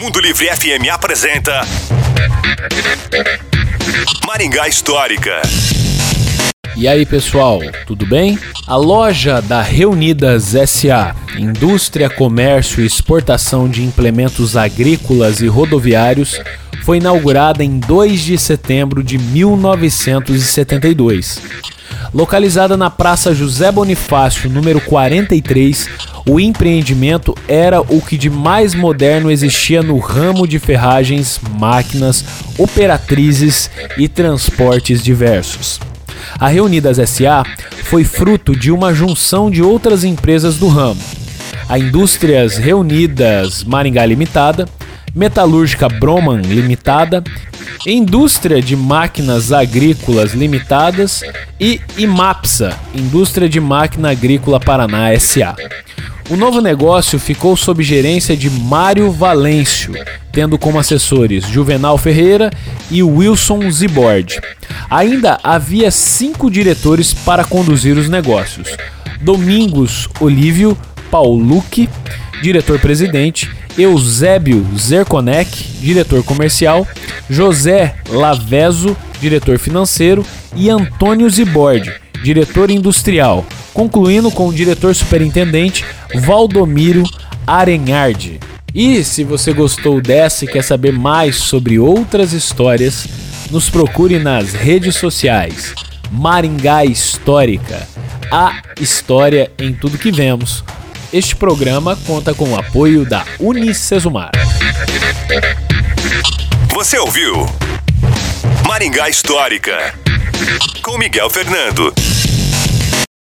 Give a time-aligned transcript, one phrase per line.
[0.00, 1.62] Mundo Livre FM apresenta
[4.26, 5.42] Maringá Histórica.
[6.76, 8.38] E aí pessoal, tudo bem?
[8.66, 16.40] A loja da Reunidas SA, Indústria, Comércio e Exportação de Implementos Agrícolas e Rodoviários,
[16.82, 21.42] foi inaugurada em 2 de setembro de 1972.
[22.12, 25.88] Localizada na Praça José Bonifácio, número 43,
[26.28, 32.24] o empreendimento era o que de mais moderno existia no ramo de ferragens, máquinas,
[32.58, 35.80] operatrizes e transportes diversos.
[36.38, 37.44] A Reunidas SA
[37.84, 41.00] foi fruto de uma junção de outras empresas do ramo.
[41.68, 44.68] A Indústrias Reunidas Maringá Limitada,
[45.14, 47.22] Metalúrgica Broman Limitada,
[47.86, 51.22] Indústria de Máquinas Agrícolas Limitadas
[51.58, 55.56] e IMAPSA, Indústria de Máquina Agrícola Paraná SA.
[56.30, 59.94] O novo negócio ficou sob gerência de Mário Valêncio,
[60.30, 62.50] tendo como assessores Juvenal Ferreira
[62.88, 64.40] e Wilson Zibord.
[64.88, 68.68] Ainda havia cinco diretores para conduzir os negócios:
[69.20, 70.78] Domingos Olívio
[71.10, 71.88] Paulucci,
[72.42, 75.48] diretor-presidente, Eusébio Zerconec,
[75.80, 76.86] diretor comercial,
[77.28, 87.04] José Lavezo, diretor financeiro e Antônio Zibord, diretor industrial, concluindo com o diretor superintendente Valdomiro
[87.46, 88.40] Arenhardi.
[88.74, 93.06] E se você gostou dessa e quer saber mais sobre outras histórias,
[93.50, 95.74] nos procure nas redes sociais.
[96.10, 97.86] Maringá Histórica,
[98.30, 100.64] a história em tudo que vemos.
[101.12, 104.30] Este programa conta com o apoio da Unicesumar.
[106.72, 107.46] Você ouviu
[108.68, 109.92] Maringá Histórica
[110.82, 111.92] com Miguel Fernando.